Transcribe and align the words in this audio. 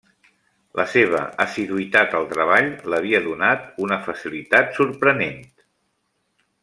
La 0.79 0.85
seva 0.93 1.19
assiduïtat 1.43 2.15
al 2.19 2.25
treball 2.31 2.71
l'havia 2.93 3.21
donat 3.27 3.69
una 3.89 4.01
facilitat 4.07 4.73
sorprenent. 4.79 5.39